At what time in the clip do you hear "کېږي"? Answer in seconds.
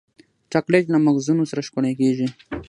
1.99-2.27